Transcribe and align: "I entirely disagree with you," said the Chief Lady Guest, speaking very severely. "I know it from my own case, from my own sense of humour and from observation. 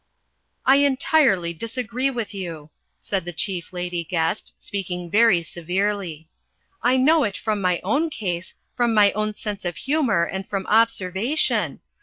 "I 0.65 0.77
entirely 0.77 1.53
disagree 1.53 2.09
with 2.09 2.33
you," 2.33 2.71
said 2.97 3.23
the 3.23 3.31
Chief 3.31 3.71
Lady 3.71 4.03
Guest, 4.03 4.51
speaking 4.57 5.11
very 5.11 5.43
severely. 5.43 6.27
"I 6.81 6.97
know 6.97 7.23
it 7.23 7.37
from 7.37 7.61
my 7.61 7.79
own 7.83 8.09
case, 8.09 8.55
from 8.75 8.95
my 8.95 9.11
own 9.11 9.35
sense 9.35 9.63
of 9.63 9.77
humour 9.77 10.23
and 10.23 10.47
from 10.49 10.65
observation. 10.65 11.81